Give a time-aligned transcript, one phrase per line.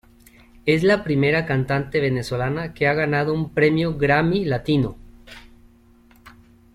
[0.65, 4.97] Es la primera cantante venezolana que ha ganado un Premio Grammy Latino.